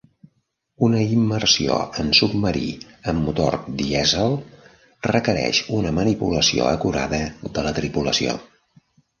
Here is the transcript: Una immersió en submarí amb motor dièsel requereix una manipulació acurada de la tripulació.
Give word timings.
Una 0.85 1.01
immersió 1.15 1.75
en 2.03 2.09
submarí 2.19 2.71
amb 3.13 3.23
motor 3.27 3.57
dièsel 3.81 4.35
requereix 5.11 5.63
una 5.83 5.95
manipulació 5.99 6.67
acurada 6.75 7.23
de 7.59 7.69
la 7.69 7.79
tripulació. 7.81 8.35